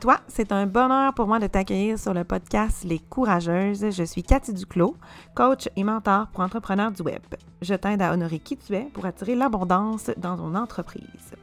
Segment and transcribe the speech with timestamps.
[0.00, 3.90] Toi, c'est un bonheur pour moi de t'accueillir sur le podcast Les Courageuses.
[3.90, 4.96] Je suis Cathy Duclos,
[5.34, 7.20] coach et mentor pour entrepreneurs du web.
[7.60, 11.34] Je t'aide à honorer qui tu es pour attirer l'abondance dans ton entreprise.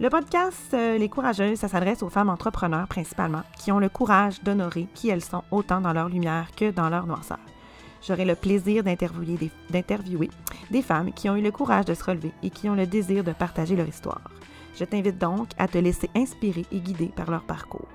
[0.00, 4.42] Le podcast euh, Les Courageuses, ça s'adresse aux femmes entrepreneurs principalement qui ont le courage
[4.42, 7.40] d'honorer qui elles sont autant dans leur lumière que dans leur noirceur.
[8.06, 10.30] J'aurai le plaisir d'interviewer des, d'interviewer
[10.70, 13.22] des femmes qui ont eu le courage de se relever et qui ont le désir
[13.22, 14.22] de partager leur histoire.
[14.78, 17.88] Je t'invite donc à te laisser inspirer et guider par leur parcours.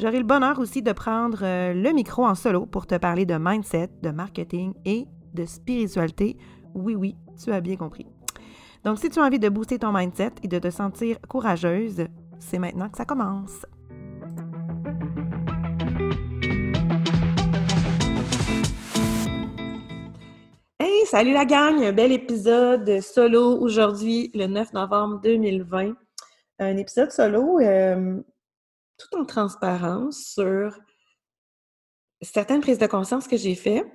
[0.00, 3.36] J'aurai le bonheur aussi de prendre euh, le micro en solo pour te parler de
[3.38, 6.38] mindset, de marketing et de spiritualité.
[6.74, 8.06] Oui, oui, tu as bien compris.
[8.84, 12.06] Donc, si tu as envie de booster ton mindset et de te sentir courageuse,
[12.38, 13.66] c'est maintenant que ça commence.
[20.80, 21.82] Hey, salut la gang!
[21.82, 25.94] Un bel épisode solo aujourd'hui, le 9 novembre 2020
[26.58, 27.58] un épisode solo
[28.96, 30.78] tout en transparence sur
[32.22, 33.86] certaines prises de conscience que j'ai faites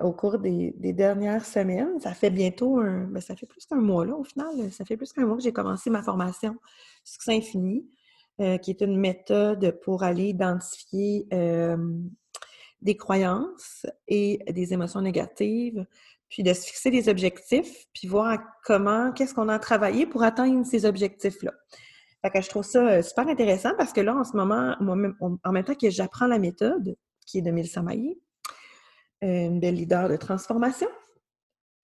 [0.00, 1.98] au cours des, dernières semaines.
[2.00, 4.72] Ça fait bientôt un, ben, ça fait plus qu'un mois là au final.
[4.72, 6.56] Ça fait plus qu'un mois que j'ai commencé ma formation
[7.04, 7.88] Succès Infini,
[8.40, 11.26] euh, qui est une méthode pour aller identifier
[12.80, 15.84] des croyances et des émotions négatives
[16.28, 20.66] puis de se fixer des objectifs, puis voir comment, qu'est-ce qu'on a travaillé pour atteindre
[20.66, 21.52] ces objectifs-là.
[22.32, 25.52] Que je trouve ça euh, super intéressant parce que là, en ce moment, moi en
[25.52, 28.20] même temps que j'apprends la méthode, qui est de Mélissa Maillé,
[29.24, 30.88] euh, une belle leader de transformation,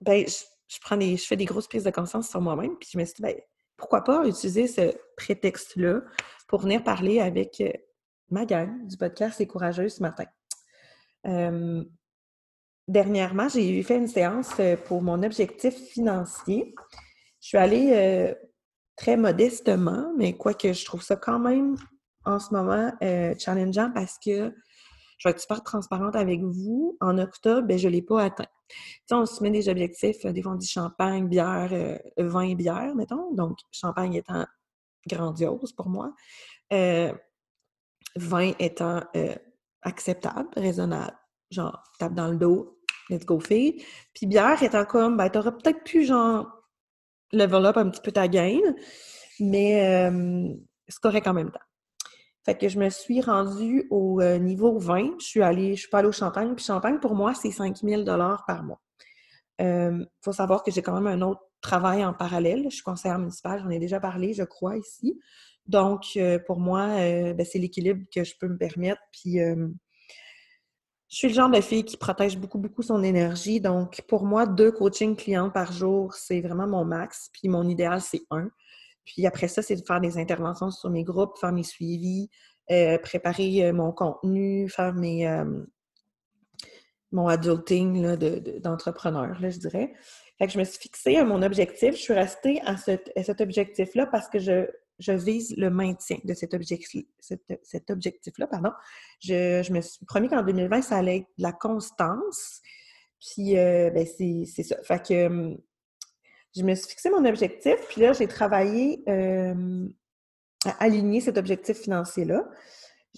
[0.03, 2.98] ben, je, prends des, je fais des grosses prises de conscience sur moi-même, puis je
[2.98, 3.34] me suis dit, ben,
[3.79, 6.03] pourquoi pas utiliser ce prétexte-là
[6.47, 7.73] pour venir parler avec euh,
[8.29, 10.27] ma gang du podcast Les Courageux ce matin
[12.89, 16.74] dernièrement, j'ai fait une séance euh, pour mon objectif financier.
[17.40, 18.34] Je suis allée euh,
[18.96, 21.77] très modestement, mais quoique je trouve ça quand même
[22.24, 24.52] en ce moment euh, challengeant parce que
[25.18, 26.96] je vais être super transparente avec vous.
[27.00, 28.46] En octobre, ben, je ne l'ai pas atteint.
[29.08, 32.95] Tu on se met des objectifs, des fois on dit champagne, bière, vin et bière,
[32.95, 33.33] mettons.
[33.34, 34.46] Donc, champagne étant
[35.06, 36.12] grandiose pour moi.
[36.70, 39.02] vin étant
[39.83, 41.14] acceptable, raisonnable
[41.51, 42.79] genre, tape dans le dos,
[43.11, 43.85] let's go fille.
[44.15, 46.47] Puis bière étant comme, ben, t'aurais peut-être pu, genre,
[47.33, 48.75] level up un petit peu ta game,
[49.41, 50.11] mais
[50.89, 51.61] c'est correct en même temps.
[52.45, 55.19] Fait que je me suis rendue au euh, niveau 20.
[55.19, 56.55] Je suis allée, je suis pas allée au Champagne.
[56.55, 58.83] Puis Champagne, pour moi, c'est 5000 dollars par mois.
[59.59, 62.65] Il faut savoir que j'ai quand même un autre travail en parallèle.
[62.65, 65.19] Je suis conseillère municipale, j'en ai déjà parlé, je crois, ici.
[65.67, 69.01] Donc, euh, pour moi, euh, ben, c'est l'équilibre que je peux me permettre.
[69.13, 69.39] Puis,
[71.09, 73.61] je suis le genre de fille qui protège beaucoup, beaucoup son énergie.
[73.61, 77.31] Donc, pour moi, deux coachings clients par jour, c'est vraiment mon max.
[77.33, 78.48] Puis mon idéal, c'est un.
[79.05, 82.31] Puis après ça, c'est de faire des interventions sur mes groupes, faire mes suivis,
[82.70, 85.45] euh, préparer euh, mon contenu, faire mes euh,
[87.13, 88.17] mon adulting
[88.61, 89.93] d'entrepreneur, je dirais.
[90.39, 91.95] Fait que je me suis fixée à mon objectif.
[91.95, 94.67] Je suis restée à cet objectif-là parce que je,
[94.99, 98.47] je vise le maintien de cet, objectif, cet, objectif-là.
[98.47, 98.71] Pardon.
[99.21, 102.61] Je, me suis promis qu'en 2020, ça allait être de la constance.
[103.21, 104.77] Puis, euh, ben, c'est ça.
[104.83, 105.59] Fait que hum,
[106.57, 109.89] je me suis fixé mon objectif, puis là, j'ai travaillé euh,
[110.67, 112.49] à aligner cet objectif financier-là.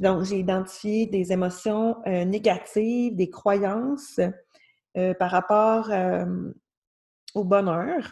[0.00, 4.20] Donc, j'ai identifié des émotions euh, négatives, des croyances
[5.18, 5.90] par rapport
[7.34, 8.10] au bonheur.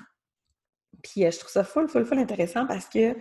[1.05, 3.15] Puis, je trouve ça full, full, full intéressant parce que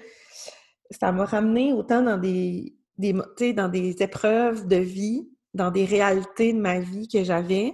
[0.89, 3.13] ça m'a ramené autant dans des, des,
[3.53, 7.73] dans des épreuves de vie, dans des réalités de ma vie que j'avais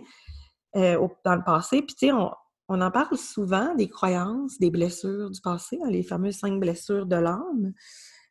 [0.75, 1.81] euh, dans le passé.
[1.81, 6.03] Puis, tu sais, on, en parle souvent des croyances, des blessures du passé, hein, les
[6.03, 7.73] fameuses cinq blessures de l'âme.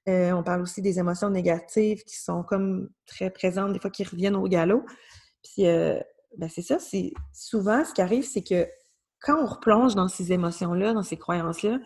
[0.09, 4.05] Euh, on parle aussi des émotions négatives qui sont comme très présentes, des fois qui
[4.05, 4.85] reviennent au galop.
[5.43, 5.99] Puis, euh,
[6.37, 8.67] ben c'est ça, c'est souvent ce qui arrive, c'est que
[9.21, 11.79] quand on replonge dans ces émotions-là, dans ces croyances-là,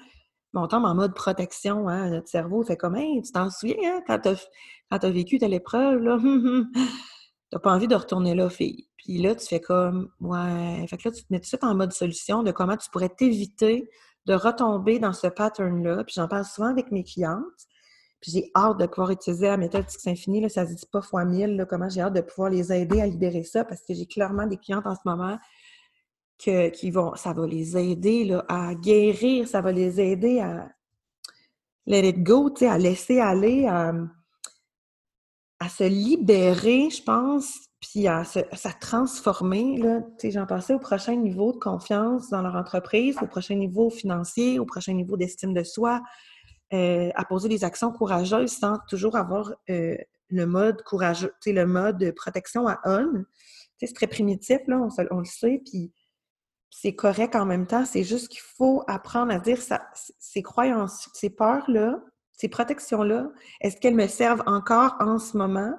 [0.54, 1.88] on tombe en mode protection.
[1.88, 2.10] Hein?
[2.10, 4.00] Notre cerveau fait comme hey, tu t'en souviens hein?
[4.06, 6.18] quand tu as, vécu telle épreuve, là,
[7.50, 8.88] t'as pas envie de retourner là, fille.
[8.96, 10.86] Puis là, tu fais comme Ouais.
[10.88, 12.88] Fait que là, tu te mets tout de suite en mode solution de comment tu
[12.90, 13.88] pourrais t'éviter
[14.26, 16.04] de retomber dans ce pattern-là.
[16.04, 17.42] Puis j'en parle souvent avec mes clientes.
[18.20, 20.40] Puis j'ai hâte de pouvoir utiliser la méthode Six Infini.
[20.40, 23.06] Là, ça se dit pas fois mille, comment j'ai hâte de pouvoir les aider à
[23.06, 25.38] libérer ça parce que j'ai clairement des clientes en ce moment
[26.42, 30.68] qui vont, ça va les aider là, à guérir, ça va les aider à
[31.86, 33.92] let go, à laisser aller, à,
[35.68, 38.40] se libérer, je pense, puis à se,
[38.80, 39.80] transformer.
[40.24, 44.64] J'en passais au prochain niveau de confiance dans leur entreprise, au prochain niveau financier, au
[44.64, 46.00] prochain niveau d'estime de soi,
[46.72, 49.96] euh, à poser des actions courageuses sans toujours avoir euh,
[50.30, 53.24] le mode courageux, le mode protection à on.
[53.78, 54.80] c'est très primitif, là,
[55.10, 55.92] on, le sait, puis
[56.74, 57.84] c'est correct en même temps.
[57.84, 59.58] C'est juste qu'il faut apprendre à dire
[60.18, 62.00] ces croyances, ces peurs-là,
[62.32, 63.28] ces protections-là,
[63.60, 65.74] est-ce qu'elles me servent encore en ce moment?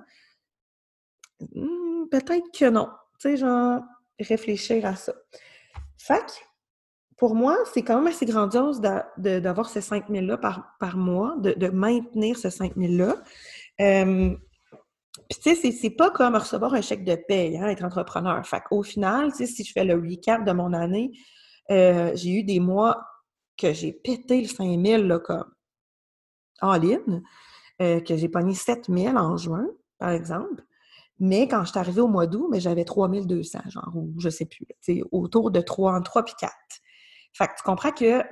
[1.41, 2.89] Hmm, peut-être que non.
[3.19, 3.81] Tu sais, genre,
[4.19, 5.13] réfléchir à ça.
[5.97, 6.45] Fait
[7.17, 8.81] pour moi, c'est quand même assez grandiose
[9.17, 13.15] d'avoir ces 5 000-là par, par, mois, de, maintenir ce 5 000-là.
[13.81, 14.35] Euh,
[15.29, 18.45] puis, tu sais, c'est pas comme recevoir un chèque de paye, hein, être entrepreneur.
[18.47, 21.11] Fait qu'au final, tu sais, si je fais le recap de mon année,
[21.71, 23.03] euh, j'ai eu des mois
[23.57, 25.45] que j'ai pété le 5 000, là, comme
[26.61, 27.21] en ligne,
[27.81, 29.67] euh, que j'ai pogné 7 000 en juin,
[29.99, 30.63] par exemple.
[31.19, 34.45] Mais quand je suis arrivée au mois d'août, mais j'avais 3200, genre, ou je sais
[34.45, 34.65] plus,
[35.11, 36.53] autour de 3, entre 3 et 4.
[37.33, 38.23] Fait que tu comprends que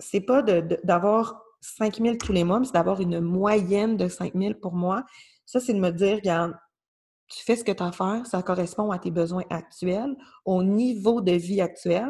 [0.00, 4.34] c'est pas d'avoir 5 000 tous les mois, mais c'est d'avoir une moyenne de 5
[4.34, 5.04] 000 pour moi.
[5.46, 6.54] Ça, c'est de me dire, regarde,
[7.28, 10.62] tu fais ce que tu as à faire, ça correspond à tes besoins actuels, au
[10.62, 12.08] niveau de vie actuel.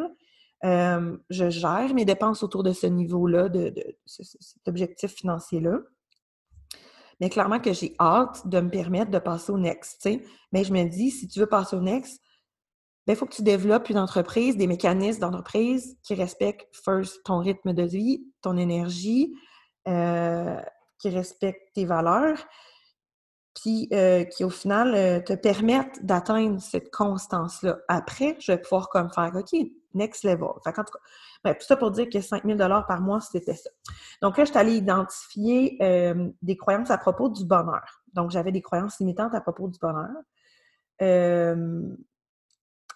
[0.64, 5.78] Euh, je gère mes dépenses autour de ce niveau-là, de, de, cet objectif financier-là.
[7.20, 10.08] Mais clairement que j'ai hâte de me permettre de passer au next.
[10.52, 12.20] Mais je me dis, si tu veux passer au next,
[13.08, 17.38] il ben, faut que tu développes une entreprise, des mécanismes d'entreprise qui respectent first ton
[17.38, 19.34] rythme de vie, ton énergie,
[19.88, 20.60] euh,
[20.98, 22.36] qui respectent tes valeurs,
[23.54, 27.78] puis euh, qui au final euh, te permettent d'atteindre cette constance-là.
[27.88, 29.58] Après, je vais pouvoir comme faire OK,
[29.94, 30.48] next level.
[30.62, 33.70] Fait en tout cas, tout ça pour dire que 5 000 par mois, c'était ça.
[34.20, 35.78] Donc là, je suis allée identifier
[36.42, 38.02] des croyances à propos du bonheur.
[38.12, 40.10] Donc, j'avais des croyances limitantes à propos du bonheur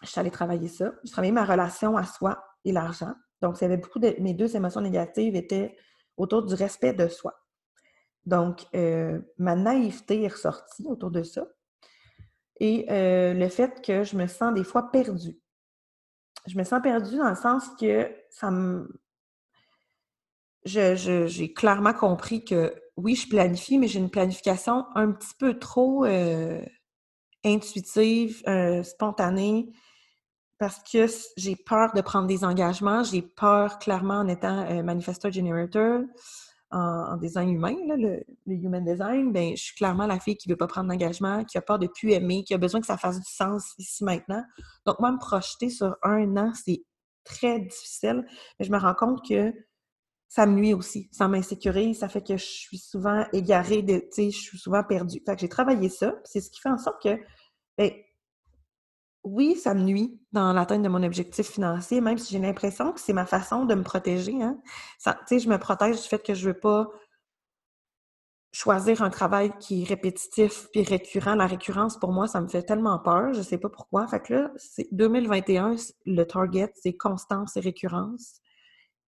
[0.03, 0.93] je suis allée travailler ça.
[1.05, 3.15] Je travaillé ma relation à soi et l'argent.
[3.41, 5.77] Donc, il y avait beaucoup de mes deux émotions négatives étaient
[6.17, 7.35] autour du respect de soi.
[8.27, 11.47] Donc, euh, ma naïveté est ressortie autour de ça.
[12.61, 15.41] Et euh, le fait que je me sens des fois perdue.
[16.47, 18.89] Je me sens perdue dans le sens que ça me.
[20.65, 26.05] J'ai clairement compris que oui, je planifie, mais j'ai une planification un petit peu trop
[26.05, 26.65] euh,
[27.45, 28.45] intuitive,
[28.85, 29.73] spontanée
[30.63, 31.07] parce que
[31.37, 33.03] j'ai peur de prendre des engagements.
[33.03, 36.03] J'ai peur, clairement, en étant euh, manifestor generator,
[36.71, 40.57] en, design humain, le, human design, ben, je suis clairement la fille qui ne veut
[40.57, 43.19] pas prendre d'engagement, qui a peur de plus aimer, qui a besoin que ça fasse
[43.19, 44.45] du sens ici maintenant.
[44.87, 46.85] Donc, moi, me projeter sur un an, c'est
[47.25, 48.25] très difficile.
[48.61, 49.53] Mais je me rends compte que
[50.29, 54.31] ça me nuit aussi, ça m'insécurise, ça fait que je suis souvent égarée, de, je
[54.31, 55.21] suis souvent perdue.
[55.27, 57.19] Fait que j'ai travaillé ça, c'est ce qui fait en sorte que
[57.77, 57.91] ben,
[59.25, 63.01] oui, ça me nuit dans l'atteinte de mon objectif financier, même si j'ai l'impression que
[63.01, 64.43] c'est ma façon de me protéger.
[64.43, 64.59] Hein.
[65.05, 66.89] je me protège du fait que je ne veux pas
[68.53, 71.35] choisir un travail qui est répétitif puis récurrent.
[71.35, 73.33] La récurrence, pour moi, ça me fait tellement peur.
[73.33, 74.07] Je ne sais pas pourquoi.
[74.09, 75.77] Fait que là, c'est 2021,
[76.07, 78.41] le target, c'est constance et récurrence.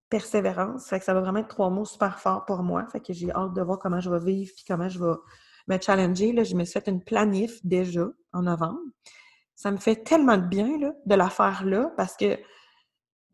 [0.08, 0.88] Persévérance.
[0.88, 2.86] Fait que ça va vraiment être trois mots super forts pour moi.
[2.86, 5.14] Fait que j'ai hâte de voir comment je vais vivre puis comment je vais
[5.68, 6.44] me challenger.
[6.44, 8.80] Je me suis fait une planif déjà en novembre.
[9.56, 12.38] Ça me fait tellement de bien là, de la faire là parce que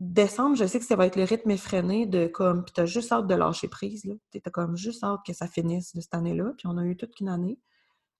[0.00, 3.12] décembre, je sais que ça va être le rythme effréné de comme, puis t'as juste
[3.12, 4.14] hâte de lâcher prise, là.
[4.32, 7.20] T'as comme juste hâte que ça finisse de cette année-là, puis on a eu toute
[7.20, 7.58] une année.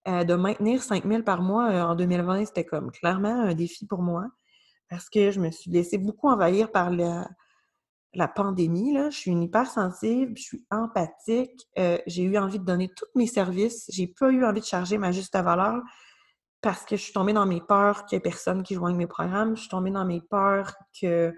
[0.07, 4.01] Euh, de maintenir 5000 par mois euh, en 2020, c'était comme clairement un défi pour
[4.01, 4.27] moi
[4.89, 7.27] parce que je me suis laissée beaucoup envahir par la,
[8.35, 8.93] pandémie.
[8.93, 9.09] Là.
[9.09, 13.27] Je suis une hypersensible, je suis empathique, euh, j'ai eu envie de donner tous mes
[13.27, 15.81] services, j'ai pas eu envie de charger ma juste valeur
[16.61, 19.07] parce que je suis tombée dans mes peurs qu'il n'y ait personne qui joigne mes
[19.07, 19.55] programmes.
[19.55, 21.33] Je suis tombée dans mes peurs que,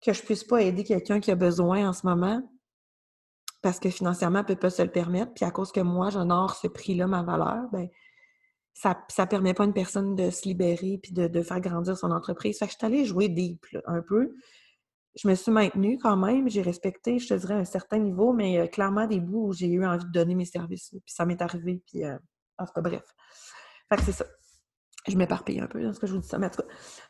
[0.00, 2.42] que je ne puisse pas aider quelqu'un qui a besoin en ce moment
[3.62, 5.32] parce que financièrement, elle ne peut pas se le permettre.
[5.34, 7.88] Puis à cause que moi, j'honore ce prix-là, ma valeur, ben
[8.72, 12.10] ça ne permet pas à une personne de se libérer puis de, faire grandir son
[12.10, 12.58] entreprise.
[12.58, 14.34] Fait que je suis allée jouer deep un peu.
[15.16, 16.48] Je me suis maintenue quand même.
[16.48, 19.84] J'ai respecté, je te dirais, un certain niveau, mais clairement des bouts où j'ai eu
[19.84, 20.90] envie de donner mes services.
[20.90, 21.82] Puis ça m'est arrivé.
[21.84, 22.16] Puis, euh,
[22.76, 23.02] bref.
[23.90, 24.24] Fait que c'est ça.
[25.08, 26.62] Je m'éparpille un peu dans ce que je vous dis ça, mais tout.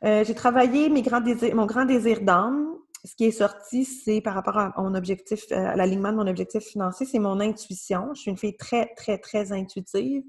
[0.05, 2.75] Euh, j'ai travaillé mes grands désirs, mon grand désir d'âme.
[3.05, 6.27] Ce qui est sorti, c'est par rapport à mon objectif, euh, à l'alignement de mon
[6.27, 8.15] objectif financier, c'est mon intuition.
[8.15, 10.23] Je suis une fille très, très, très intuitive,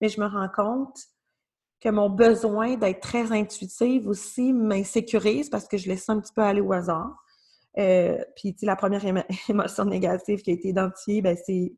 [0.00, 0.98] mais je me rends compte
[1.80, 6.42] que mon besoin d'être très intuitive aussi m'insécurise parce que je laisse un petit peu
[6.42, 7.16] aller au hasard.
[7.78, 9.02] Euh, puis, la première
[9.48, 11.72] émotion négative qui a été identifiée, ben, c'est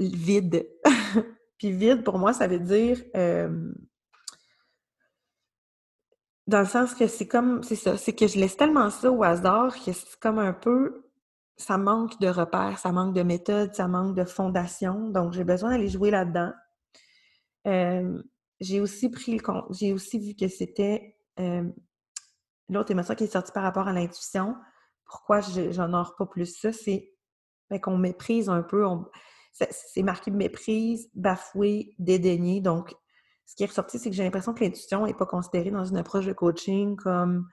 [0.00, 0.66] vide.
[1.58, 2.98] Puis vide, pour moi, ça veut dire
[6.46, 9.22] dans le sens que c'est comme, c'est ça, c'est que je laisse tellement ça au
[9.22, 11.04] hasard que c'est comme un peu
[11.56, 15.08] ça manque de repères, ça manque de méthode, ça manque de fondation.
[15.08, 16.52] Donc, j'ai besoin d'aller jouer là-dedans.
[18.60, 21.16] J'ai aussi pris le compte, j'ai aussi vu que c'était
[22.68, 24.54] l'autre émotion qui est sortie par rapport à l'intuition.
[25.06, 26.72] Pourquoi j'honore pas plus ça?
[26.72, 27.10] C'est
[27.70, 28.84] ben, qu'on méprise un peu.
[29.54, 32.60] C'est marqué méprise, bafoué, dédaigné.
[32.60, 32.94] Donc,
[33.46, 35.96] ce qui est ressorti, c'est que j'ai l'impression que l'intuition n'est pas considérée dans une
[35.96, 37.48] approche de coaching comme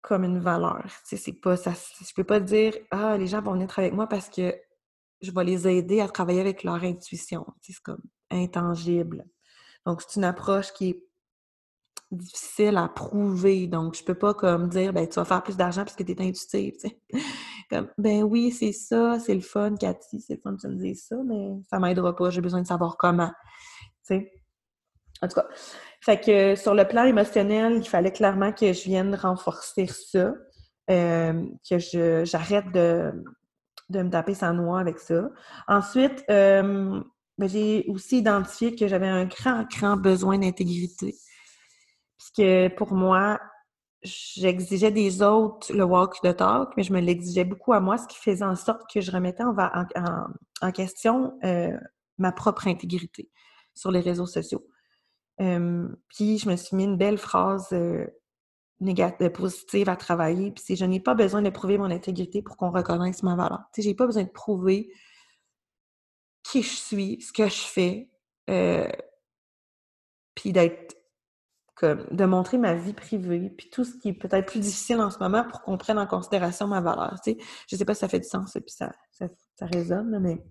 [0.00, 0.84] comme une valeur.
[1.04, 1.56] C'est pas.
[1.56, 4.54] Je peux pas dire Ah, les gens vont venir avec moi parce que
[5.20, 7.46] je vais les aider à travailler avec leur intuition.
[7.60, 9.24] C'est comme intangible.
[9.86, 11.04] Donc, c'est une approche qui est
[12.10, 13.66] difficile à prouver.
[13.66, 16.12] Donc, je peux pas comme dire ben tu vas faire plus d'argent parce que tu
[16.12, 16.74] es intuitive.
[17.74, 20.76] Comme ben oui, c'est ça, c'est le fun, Cathy, c'est le fun de tu me
[20.76, 22.30] dises ça, mais ça m'aidera pas.
[22.30, 23.32] J'ai besoin de savoir comment.
[24.10, 25.46] En tout cas,
[26.00, 30.34] fait que sur le plan émotionnel, il fallait clairement que je vienne renforcer ça,
[30.88, 33.12] euh, que j'arrête de,
[33.88, 35.28] de me taper sans noix avec ça.
[35.66, 37.02] Ensuite, euh,
[37.38, 41.16] ben, j'ai aussi identifié que j'avais un grand, grand besoin d'intégrité.
[42.18, 43.40] Puisque pour moi,
[44.04, 48.06] j'exigeais des autres le walk the talk, mais je me l'exigeais beaucoup à moi, ce
[48.06, 51.76] qui faisait en sorte que je remettais en, question euh,
[52.18, 53.30] ma propre intégrité
[53.74, 54.64] sur les réseaux sociaux
[55.36, 57.74] puis je me suis mis une belle phrase
[58.80, 60.52] négative, positive à travailler.
[60.52, 63.62] Puis c'est je n'ai pas besoin de prouver mon intégrité pour qu'on reconnaisse ma valeur.
[63.72, 64.90] Tu sais, j'ai pas besoin de prouver
[66.42, 68.10] qui je suis, ce que je fais,
[70.34, 70.96] puis d'être
[71.82, 75.18] de montrer ma vie privée, puis tout ce qui est peut-être plus difficile en ce
[75.18, 77.20] moment pour qu'on prenne en considération ma valeur.
[77.22, 77.38] Tu sais,
[77.68, 79.26] je sais pas si ça fait du sens, puis ça, ça,
[79.58, 80.42] ça résonne, mais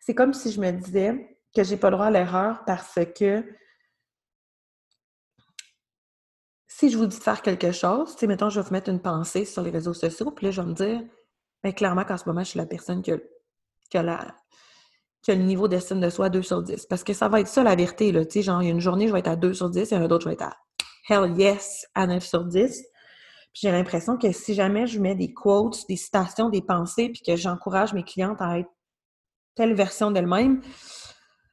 [0.00, 3.44] c'est comme si je me disais que j'ai pas le droit à l'erreur parce que
[6.66, 8.90] si je vous dis de faire quelque chose, tu sais, mettons, je vais vous mettre
[8.90, 11.02] une pensée sur les réseaux sociaux, puis là, je vais me dire,
[11.62, 14.34] bien, clairement qu'en ce moment, je suis la personne qui a,
[15.28, 16.86] le niveau d'estime de soi 2 sur 10.
[16.86, 18.24] Parce que ça va être ça, la vérité, là.
[18.24, 19.92] Tu sais, genre, il y a une journée, je vais être à 2 sur 10,
[19.92, 20.56] et une autre, je vais être à
[21.08, 22.82] hell yes, à 9 sur 10.
[23.52, 27.22] Puis j'ai l'impression que si jamais je mets des quotes, des citations, des pensées, puis
[27.24, 28.70] que j'encourage mes clientes à être
[29.54, 30.62] telle version d'elles-mêmes,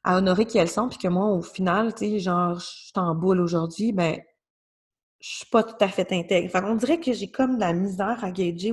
[0.02, 2.92] à honorer qui elles sont, puis que moi, au final, tu sais, genre, je suis
[2.96, 4.18] en boule aujourd'hui, ben
[5.20, 6.46] je suis pas tout à fait intègre.
[6.46, 8.72] Enfin, on dirait que j'ai comme de la misère à gager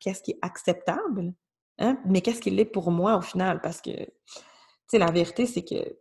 [0.00, 1.32] qu'est-ce qui est acceptable,
[1.78, 1.98] hein?
[2.06, 4.06] mais qu'est-ce qui l'est pour moi au final, parce que, tu
[4.88, 5.96] sais, la vérité, c'est que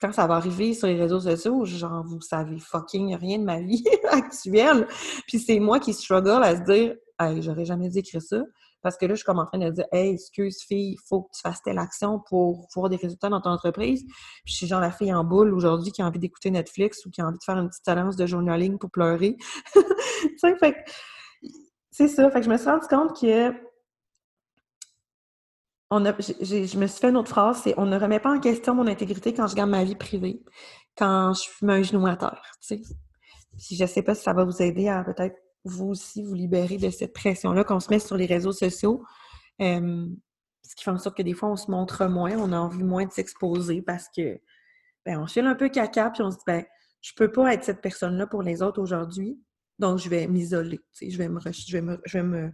[0.00, 3.60] quand ça va arriver sur les réseaux sociaux, genre, vous savez fucking rien de ma
[3.60, 4.86] vie actuelle,
[5.26, 8.42] puis c'est moi qui struggle à se dire, hey, j'aurais jamais dû écrire ça,
[8.82, 11.22] parce que là, je suis comme en train de dire Hey, excuse, fille, il faut
[11.22, 14.04] que tu fasses telle action pour voir des résultats dans ton entreprise.
[14.44, 17.10] Puis je suis genre la fille en boule aujourd'hui qui a envie d'écouter Netflix ou
[17.10, 19.36] qui a envie de faire une petite séance de journaling pour pleurer.
[20.40, 20.84] fait
[21.90, 22.30] c'est ça.
[22.30, 23.52] Fait que je me suis rendu compte que
[25.90, 28.40] on a, je me suis fait une autre phrase, c'est on ne remet pas en
[28.40, 30.42] question mon intégrité quand je garde ma vie privée,
[30.96, 32.42] quand je mets un genou à terre.
[32.68, 36.76] Puis je sais pas si ça va vous aider à peut-être vous aussi vous libérer
[36.76, 39.02] de cette pression-là qu'on se met sur les réseaux sociaux.
[39.58, 42.84] ce qui fait en sorte que des fois, on se montre moins, on a envie
[42.84, 44.38] moins de s'exposer parce que
[45.06, 46.64] ben, on file un peu caca, puis on se dit ben,
[47.00, 49.40] je peux pas être cette personne-là pour les autres aujourd'hui,
[49.78, 50.80] donc je vais m'isoler.
[51.00, 52.52] Je vais me, je vais me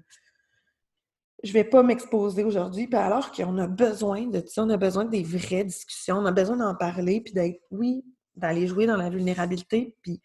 [1.45, 5.05] je vais pas m'exposer aujourd'hui, puis alors qu'on a besoin de ça, on a besoin
[5.05, 8.03] des vraies discussions, on a besoin d'en parler, puis d'être, oui,
[8.35, 9.95] d'aller jouer dans la vulnérabilité.
[10.03, 10.21] Puis,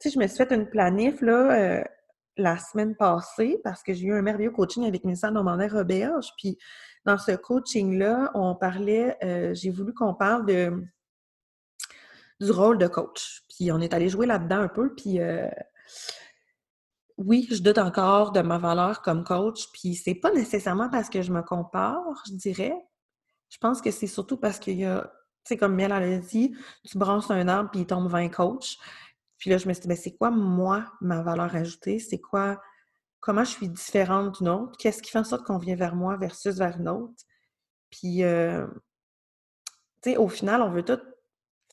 [0.00, 1.84] tu sais, je me suis fait une planif, là, euh,
[2.36, 6.28] la semaine passée parce que j'ai eu un merveilleux coaching avec Mélissa Normandin-Roberge.
[6.38, 6.58] Puis
[7.04, 10.82] dans ce coaching-là, on parlait, euh, j'ai voulu qu'on parle de,
[12.40, 13.42] du rôle de coach.
[13.48, 14.94] Puis on est allé jouer là-dedans un peu.
[14.94, 15.48] Puis euh,
[17.16, 19.70] oui, je doute encore de ma valeur comme coach.
[19.72, 22.74] Puis c'est pas nécessairement parce que je me compare, je dirais.
[23.50, 25.02] Je pense que c'est surtout parce qu'il y a,
[25.44, 28.76] tu sais, comme Miel a dit, tu branches un arbre puis il tombe 20 coachs.
[29.38, 31.98] Puis là, je me suis dit, ben, c'est quoi, moi, ma valeur ajoutée?
[31.98, 32.60] C'est quoi,
[33.20, 34.76] comment je suis différente d'une autre?
[34.78, 37.14] Qu'est-ce qui fait en sorte qu'on vient vers moi versus vers une autre?
[37.90, 38.66] Puis, euh,
[40.02, 40.98] tu sais, au final, on veut tout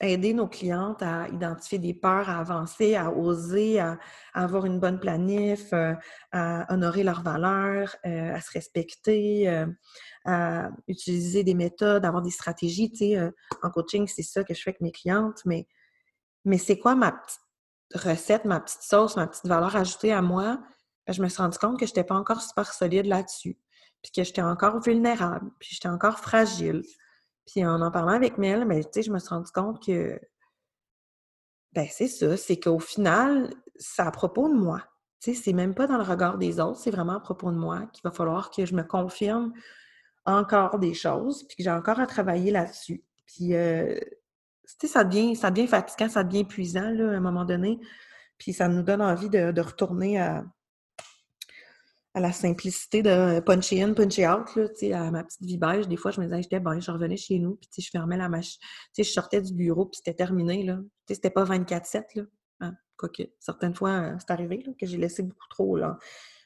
[0.01, 3.98] aider nos clientes à identifier des peurs, à avancer, à oser, à,
[4.34, 5.93] avoir une bonne planif, euh,
[6.31, 9.65] à honorer leurs valeurs, euh, à se respecter,
[10.25, 12.91] à utiliser des méthodes, avoir des stratégies.
[12.91, 13.31] Tu sais,
[13.63, 15.67] en coaching, c'est ça que je fais avec mes clientes, mais,
[16.46, 17.39] mais c'est quoi ma petite
[17.93, 20.60] recette, ma petite sauce, ma petite valeur ajoutée à moi,
[21.08, 23.58] ben, je me suis rendu compte que je n'étais pas encore super solide là-dessus.
[24.01, 26.81] Puis que j'étais encore vulnérable, puis j'étais encore fragile.
[27.48, 30.19] Puis en en parlant avec Mel, ben, je me suis rendu compte que
[31.74, 34.83] ben c'est ça, c'est qu'au final, c'est à propos de moi.
[35.19, 38.01] C'est même pas dans le regard des autres, c'est vraiment à propos de moi qu'il
[38.03, 39.53] va falloir que je me confirme
[40.25, 43.03] encore des choses, puis que j'ai encore à travailler là-dessus.
[43.27, 44.00] Puis, euh,
[44.65, 47.79] ça devient, ça devient fatigant, ça devient épuisant, là, à un moment donné.
[48.38, 50.43] Puis ça nous donne envie de, de retourner à,
[52.13, 55.88] à la simplicité de puncher in, puncher out, là, à ma petite vie beige.
[55.88, 58.27] Des fois, je me disais, j'étais bon, je revenais chez nous, puis je fermais la
[58.27, 58.60] machine.
[58.98, 60.63] Je sortais du bureau, puis c'était terminé.
[60.63, 60.80] Là.
[61.08, 62.03] C'était pas 24-7.
[62.15, 62.24] Là.
[62.60, 65.98] Hein, quoique, certaines fois, euh, c'est arrivé là, que j'ai laissé beaucoup trop là,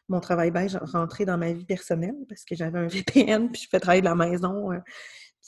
[0.08, 3.70] mon travail beige rentrer dans ma vie personnelle parce que j'avais un VPN, puis je
[3.70, 4.72] fais travailler de la maison.
[4.72, 4.80] Euh,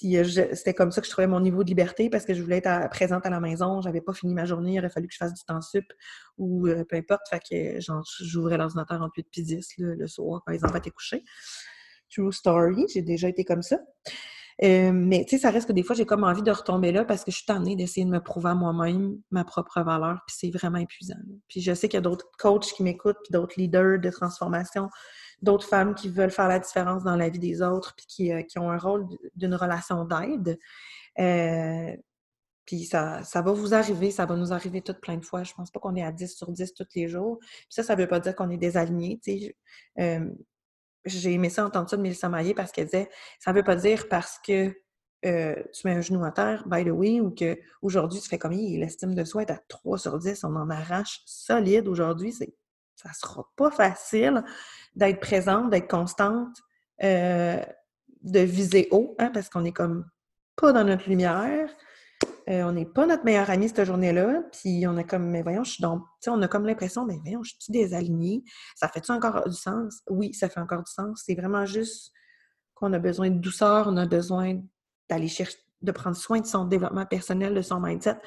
[0.03, 0.23] euh,
[0.53, 2.89] c'était comme ça que je trouvais mon niveau de liberté parce que je voulais être
[2.89, 3.81] présente à la maison.
[3.81, 5.85] J'avais pas fini ma journée, il aurait fallu que je fasse du temps sup
[6.37, 7.23] ou euh, peu importe.
[8.21, 11.23] J'ouvrais l'ordinateur en 8 puis 10 le soir quand les enfants étaient couchés.
[12.09, 13.79] True story, j'ai déjà été comme ça.
[14.63, 17.05] Euh, mais tu sais, ça reste que des fois, j'ai comme envie de retomber là
[17.05, 20.35] parce que je suis tannée d'essayer de me prouver à moi-même ma propre valeur, puis
[20.39, 21.15] c'est vraiment épuisant.
[21.47, 24.89] Puis je sais qu'il y a d'autres coachs qui m'écoutent, puis d'autres leaders de transformation
[25.41, 28.41] d'autres femmes qui veulent faire la différence dans la vie des autres, puis qui, euh,
[28.41, 30.58] qui ont un rôle d'une relation d'aide.
[31.20, 31.96] Euh,
[32.65, 35.44] puis ça, ça va vous arriver, ça va nous arriver toutes plein de fois.
[35.44, 37.38] Je pense pas qu'on est à 10 sur 10 tous les jours.
[37.39, 39.20] Puis ça, ça veut pas dire qu'on est désaligné.
[40.00, 40.29] Euh,
[41.06, 44.08] J'ai aimé ça entendre ça de Mélissa Maillé parce qu'elle disait ça veut pas dire
[44.10, 44.70] parce que
[45.24, 49.15] tu mets un genou à terre, by the way, ou qu'aujourd'hui tu fais comme l'estime
[49.15, 52.34] de soi est à 3 sur 10, on en arrache solide aujourd'hui.
[52.97, 54.43] Ça sera pas facile
[54.95, 56.57] d'être présente, d'être constante,
[57.03, 57.63] euh,
[58.23, 60.05] de viser haut, hein, parce qu'on est comme
[60.55, 61.69] pas dans notre lumière.
[62.49, 65.63] Euh, on n'est pas notre meilleur ami cette journée-là, puis on a comme, mais voyons,
[65.63, 68.43] je suis dans, on a comme l'impression, mais voyons, je suis désalignée.
[68.75, 70.01] Ça fait-tu encore du sens?
[70.09, 71.23] Oui, ça fait encore du sens.
[71.25, 72.11] C'est vraiment juste
[72.73, 74.60] qu'on a besoin de douceur, on a besoin
[75.10, 78.17] d'aller chercher, de prendre soin de son développement personnel, de son mindset.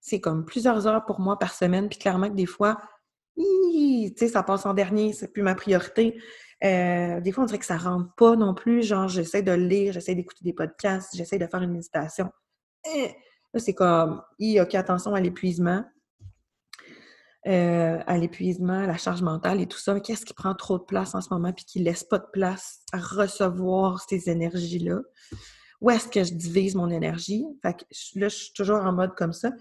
[0.00, 2.78] C'est comme plusieurs heures pour moi par semaine, puis clairement que des fois,
[4.28, 6.20] ça passe en dernier, c'est plus ma priorité.
[6.62, 8.82] Euh, des fois, on dirait que ça rentre pas non plus.
[8.82, 12.30] Genre, j'essaie de lire, j'essaie d'écouter des podcasts, j'essaie de faire une méditation.
[12.94, 13.08] Eh,
[13.54, 15.84] là, c'est comme, OK, attention à l'épuisement.
[17.46, 19.98] Euh, à l'épuisement, à la charge mentale et tout ça.
[19.98, 22.80] Qu'est-ce qui prend trop de place en ce moment puis qui laisse pas de place
[22.92, 24.98] à recevoir ces énergies-là?
[25.80, 27.46] Où est-ce que je divise mon énergie?
[27.62, 27.84] Fait que
[28.16, 29.52] là, je suis toujours en mode comme ça.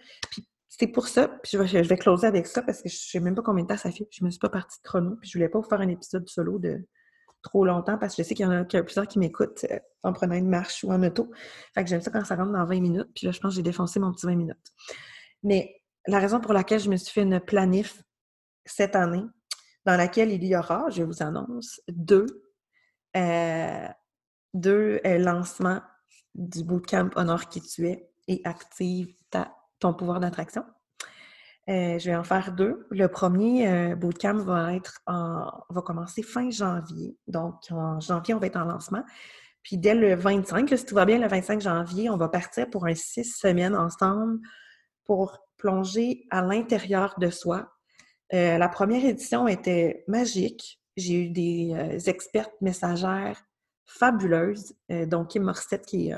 [0.70, 3.20] C'est pour ça, puis je vais, je vais closer avec ça parce que je sais
[3.20, 5.30] même pas combien de temps ça fait, je me suis pas partie de chrono, puis
[5.30, 6.88] je voulais pas vous faire un épisode solo de
[7.42, 10.14] trop longtemps parce que je sais qu'il y en a, plusieurs qui m'écoutent euh, en
[10.14, 11.32] prenant une marche ou en auto.
[11.74, 13.56] Fait que j'aime ça quand ça rentre dans 20 minutes, puis là, je pense que
[13.56, 14.74] j'ai défoncé mon petit 20 minutes.
[15.44, 15.76] Mais
[16.08, 18.04] la raison pour laquelle je me suis fait une planif
[18.66, 19.24] cette année,
[19.86, 22.28] dans laquelle il y aura, je vous annonce, deux,
[23.18, 23.88] euh,
[24.54, 25.82] deux euh, lancements
[26.36, 29.16] du bootcamp Honor qui tu es et active
[29.80, 30.64] ton pouvoir d'attraction.
[31.70, 32.88] Euh, je vais en faire deux.
[32.90, 37.16] Le premier euh, bootcamp va être en, va commencer fin janvier.
[37.28, 39.04] Donc, en janvier, on va être en lancement.
[39.62, 42.88] Puis dès le 25, si tout va bien, le 25 janvier, on va partir pour
[42.88, 44.40] un six semaines ensemble
[45.06, 47.70] pour plonger à l'intérieur de soi.
[48.34, 50.82] Euh, la première édition était magique.
[50.98, 53.40] J'ai eu des expertes messagères
[53.86, 54.76] fabuleuses,
[55.08, 56.12] dont Kim Morissette, qui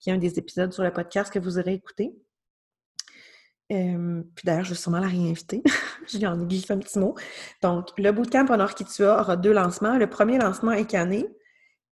[0.00, 2.14] qui est un des épisodes sur le podcast que vous aurez écouté
[3.74, 5.62] puis d'ailleurs, je vais sûrement la réinviter.
[6.08, 7.14] je lui en ai un petit mot.
[7.62, 9.96] Donc, le bootcamp tu as aura deux lancements.
[9.96, 11.26] Le premier lancement est canné.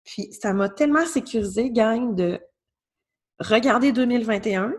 [0.04, 2.40] Puis ça m'a tellement sécurisé, gang, de
[3.40, 4.74] regarder 2021,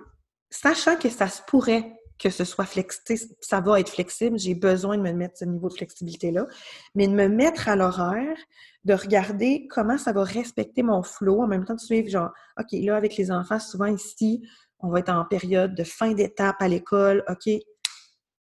[0.50, 4.98] sachant que ça se pourrait que ce soit flexible, ça va être flexible, j'ai besoin
[4.98, 6.46] de me mettre ce niveau de flexibilité-là,
[6.94, 8.36] mais de me mettre à l'horaire,
[8.84, 12.72] de regarder comment ça va respecter mon flow, en même temps de suivre, genre, OK,
[12.72, 14.46] là, avec les enfants, souvent ici,
[14.82, 17.50] on va être en période de fin d'étape à l'école, OK,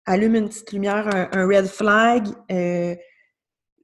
[0.07, 2.95] allume une petite lumière, un, red flag, euh,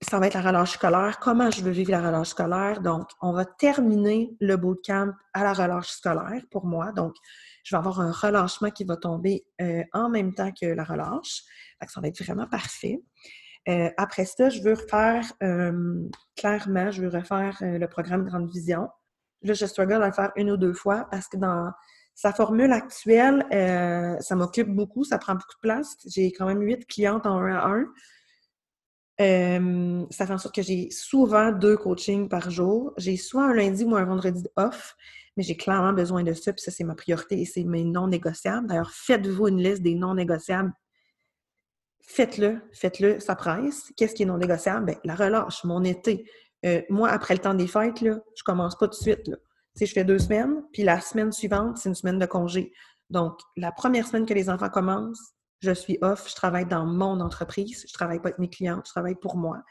[0.00, 2.80] ça va être la relâche scolaire, comment je veux vivre la relâche scolaire?
[2.80, 6.92] Donc, on va terminer le bootcamp à la relâche scolaire pour moi.
[6.92, 7.14] Donc,
[7.64, 11.42] je vais avoir un relâchement qui va tomber euh, en même temps que la relâche.
[11.86, 13.00] ça va être vraiment parfait.
[13.68, 15.24] Euh, après ça, je veux refaire,
[16.36, 18.88] clairement, je veux refaire le programme Grande Vision.
[19.42, 21.72] Là, je struggle à le faire une ou deux fois parce que dans
[22.18, 25.94] sa formule actuelle, euh, ça m'occupe beaucoup, ça prend beaucoup de place.
[26.04, 27.86] J'ai quand même huit clientes en un à un.
[29.20, 32.92] Euh, ça fait en sorte que j'ai souvent deux coachings par jour.
[32.96, 34.96] J'ai soit un lundi ou un vendredi off,
[35.36, 38.08] mais j'ai clairement besoin de ça, puis ça, c'est ma priorité et c'est mes non
[38.08, 38.66] négociables.
[38.66, 40.72] D'ailleurs, faites-vous une liste des non négociables.
[42.00, 43.92] Faites-le, faites-le, ça presse.
[43.96, 44.86] Qu'est-ce qui est non négociable?
[44.86, 46.28] Bien, la relâche, mon été.
[46.66, 49.28] Euh, moi, après le temps des fêtes, là, je commence pas tout de suite.
[49.28, 49.36] Là
[49.86, 52.72] je fais deux semaines, puis la semaine suivante, c'est une semaine de congé.
[53.10, 57.20] Donc, la première semaine que les enfants commencent, je suis off, je travaille dans mon
[57.20, 59.62] entreprise, je travaille pas avec mes clients, je travaille pour moi.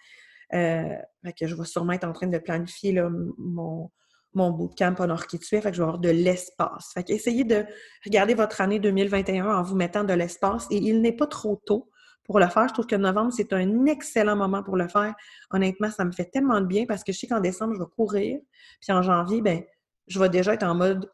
[0.54, 0.96] Euh,
[1.38, 3.92] que je vais sûrement être en train de planifier là, mon,
[4.34, 6.92] mon bootcamp en orchitue, fait que je vais avoir de l'espace.
[6.94, 7.66] Fait essayez de
[8.06, 11.90] regarder votre année 2021 en vous mettant de l'espace et il n'est pas trop tôt
[12.24, 12.68] pour le faire.
[12.68, 15.16] Je trouve que novembre, c'est un excellent moment pour le faire.
[15.52, 17.90] Honnêtement, ça me fait tellement de bien parce que je sais qu'en décembre, je vais
[17.96, 18.40] courir.
[18.82, 19.64] Puis en janvier, ben,
[20.08, 21.10] je vais déjà être en mode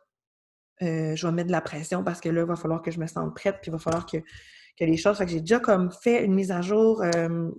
[0.82, 3.00] euh, je vais mettre de la pression parce que là, il va falloir que je
[3.00, 5.18] me sente prête, puis il va falloir que, que les choses.
[5.18, 7.50] Fait j'ai déjà comme fait une mise à jour euh,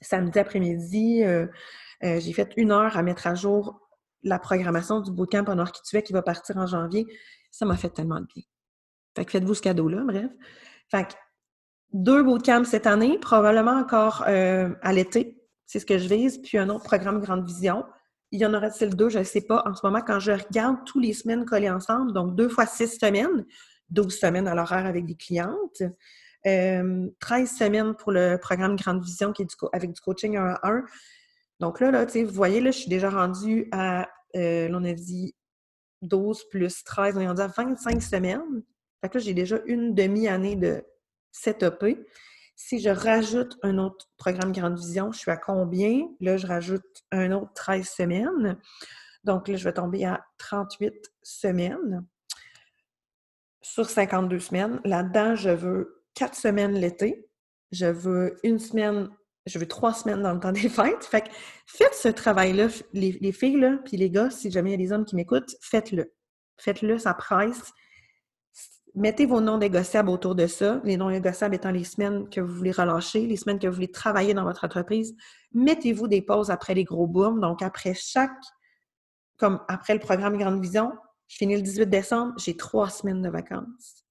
[0.00, 1.22] samedi après-midi.
[1.24, 1.46] Euh,
[2.00, 3.80] j'ai fait une heure à mettre à jour
[4.22, 7.06] la programmation du bootcamp en Orchitue qui va partir en janvier.
[7.50, 8.42] Ça m'a fait tellement de bien.
[9.16, 10.30] Fait que faites-vous ce cadeau-là, bref.
[10.90, 11.14] Fait que
[11.92, 15.40] deux bootcamps cette année, probablement encore à l'été.
[15.66, 16.42] C'est ce que je vise.
[16.42, 17.84] Puis un autre programme Grande Vision.
[18.34, 19.10] Il y en aura-t-il deux?
[19.10, 19.62] Je ne sais pas.
[19.64, 22.88] En ce moment, quand je regarde tous les semaines collées ensemble, donc deux fois six
[22.88, 23.46] semaines,
[23.90, 25.84] 12 semaines à l'horaire avec des clientes,
[26.42, 30.68] 13 euh, semaines pour le programme Grande Vision qui est avec du coaching 1 à
[30.68, 30.82] 1.
[31.60, 35.32] Donc là, là vous voyez, là, je suis déjà rendue à, euh, on a dit
[36.02, 38.64] 12 plus 13, on est rendu à 25 semaines.
[39.00, 40.82] Fait que là, j'ai déjà une demi-année de
[41.30, 42.04] setupé.
[42.56, 46.06] Si je rajoute un autre programme Grande Vision, je suis à combien?
[46.20, 48.58] Là, je rajoute un autre 13 semaines.
[49.24, 52.06] Donc là, je vais tomber à 38 semaines
[53.60, 54.80] sur 52 semaines.
[54.84, 57.28] Là-dedans, je veux 4 semaines l'été.
[57.72, 59.08] Je veux une semaine,
[59.46, 61.04] je veux trois semaines dans le temps des fêtes.
[61.04, 61.30] Fait que
[61.66, 64.86] faites ce travail-là, les, les, filles, là, puis les gars, si jamais il y a
[64.86, 66.12] des hommes qui m'écoutent, faites-le.
[66.56, 67.72] Faites-le, ça presse
[68.94, 72.54] mettez vos non négociables autour de ça, les non négociables étant les semaines que vous
[72.54, 75.16] voulez relâcher, les semaines que vous voulez travailler dans votre entreprise.
[75.52, 77.40] Mettez-vous des pauses après les gros booms.
[77.40, 78.30] Donc, après chaque,
[79.36, 80.92] comme après le programme Grande Vision,
[81.28, 84.04] je finis le 18 décembre, j'ai trois semaines de vacances.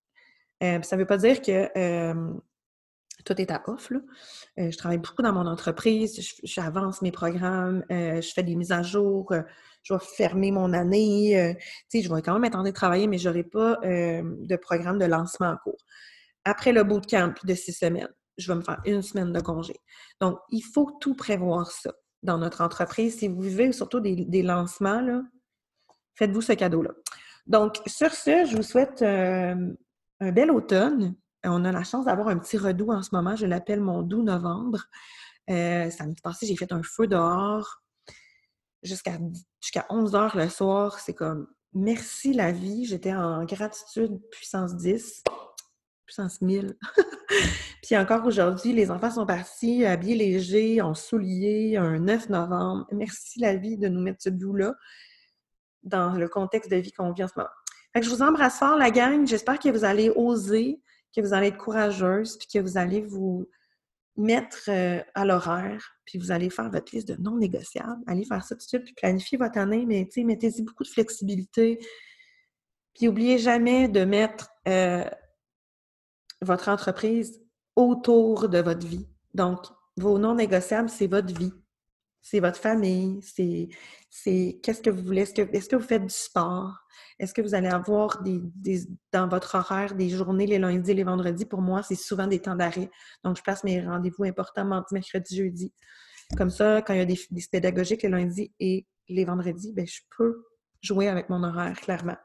[0.63, 2.33] Euh, ça ne veut pas dire que euh,
[3.25, 3.91] tout est à off.
[3.91, 8.81] Euh, je travaille beaucoup dans mon entreprise, j'avance mes programmes, je fais des mises à
[8.81, 9.33] jour,
[9.83, 11.39] je vais fermer mon année.
[11.39, 11.53] Euh,
[11.89, 14.55] tu sais, je vais quand même train de travailler, mais je n'aurai pas euh, de
[14.55, 15.83] programme de lancement en cours.
[16.45, 19.75] Après le bootcamp de six semaines, je vais me faire une semaine de congé.
[20.19, 21.93] Donc, il faut tout prévoir ça
[22.23, 23.19] dans notre entreprise.
[23.19, 25.21] Si vous vivez surtout des, lancements,
[26.15, 26.91] faites-vous ce cadeau-là.
[27.45, 29.55] Donc, sur ce, je vous souhaite euh,
[30.19, 31.15] un bel automne.
[31.45, 33.35] On a la chance d'avoir un petit redoux en ce moment.
[33.35, 34.85] Je l'appelle mon doux novembre.
[35.47, 37.83] Samedi passé, j'ai fait un feu dehors
[38.83, 39.17] jusqu'à
[39.61, 40.99] jusqu'à 11 heures le soir.
[40.99, 42.85] C'est comme merci la vie.
[42.85, 45.23] J'étais en gratitude puissance 10,
[46.05, 46.77] puissance 1000.
[47.83, 52.87] Puis encore aujourd'hui, les enfants sont partis habillés légers, en souliers, un 9 novembre.
[52.91, 54.73] Merci la vie de nous mettre ce bout-là
[55.83, 57.49] dans le contexte de vie qu'on vit en ce moment.
[57.91, 59.27] Fait que je vous embrasse fort, la gang.
[59.27, 60.81] J'espère que vous allez oser,
[61.15, 63.47] que vous allez être courageuse, puis que vous allez vous
[64.15, 68.01] mettre euh, à l'horaire, puis vous allez faire votre liste de non négociables.
[68.07, 71.79] Allez faire ça tout de suite, puis planifiez votre année, mais mettez-y beaucoup de flexibilité.
[72.93, 75.03] Puis n'oubliez jamais de mettre euh,
[76.41, 77.41] votre entreprise
[77.75, 79.07] autour de votre vie.
[79.33, 79.65] Donc,
[79.97, 81.53] vos non négociables, c'est votre vie.
[82.25, 85.21] C'est votre famille, c'est qu'est-ce que vous voulez?
[85.23, 86.73] Est-ce que, vous faites du sport?
[87.19, 88.39] Est-ce que vous allez avoir des,
[89.11, 91.45] dans votre horaire des journées les lundis et les vendredis?
[91.45, 92.89] Pour moi, c'est souvent des temps d'arrêt.
[93.25, 95.73] Donc, je passe mes rendez-vous importants mardi, mercredi, jeudi.
[96.37, 97.19] Comme ça, quand il y a des,
[97.51, 100.45] pédagogiques les lundis et les vendredis, ben, je peux
[100.81, 102.17] jouer avec mon horaire, clairement.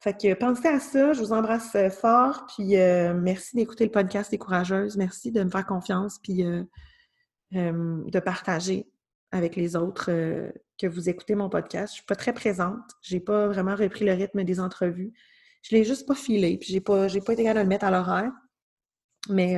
[0.00, 3.90] Fait que pensez à ça, je vous embrasse euh, fort, puis euh, merci d'écouter le
[3.90, 6.62] podcast des courageuses, merci de me faire confiance, puis euh,
[7.52, 8.90] de partager
[9.30, 10.10] avec les autres
[10.78, 11.92] que vous écoutez mon podcast.
[11.92, 12.80] Je suis pas très présente.
[13.02, 15.12] J'ai pas vraiment repris le rythme des entrevues.
[15.62, 17.90] Je l'ai juste pas filé, puis j'ai pas, pas été capable de le mettre à
[17.90, 18.32] l'horaire.
[19.28, 19.56] Mais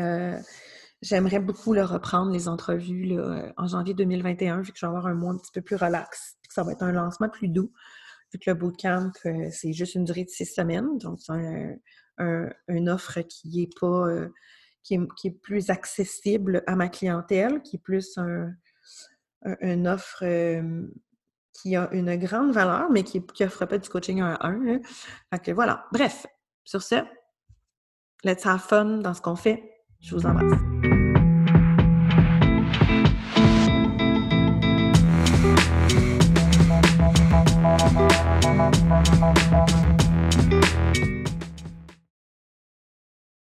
[1.03, 5.07] j'aimerais beaucoup le reprendre, les entrevues, là, en janvier 2021, vu que je vais avoir
[5.07, 7.49] un mois un petit peu plus relax, puis que ça va être un lancement plus
[7.49, 7.73] doux,
[8.33, 9.11] vu que le bootcamp,
[9.51, 10.99] c'est juste une durée de six semaines.
[10.99, 11.33] Donc, c'est
[12.19, 14.07] un, une offre qui est pas...
[14.83, 18.53] Qui, est, plus accessible à ma clientèle, qui est plus un,
[19.61, 20.25] une offre
[21.53, 24.81] qui a une grande valeur, mais qui n'offre pas du coaching un à un.
[25.45, 25.87] Fait voilà.
[25.93, 26.27] Bref,
[26.65, 26.97] sur ce,
[28.25, 29.63] let's have fun dans ce qu'on fait.
[30.01, 30.90] Je vous embrasse.